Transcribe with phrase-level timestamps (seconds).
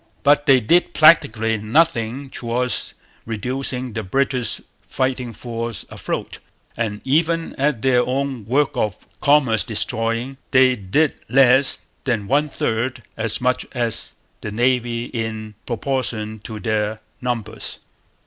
[0.23, 6.39] But they did practically nothing towards reducing the British fighting force afloat;
[6.75, 13.03] and even at their own work of commerce destroying they did less than one third
[13.15, 17.77] as much as the Navy in proportion to their numbers.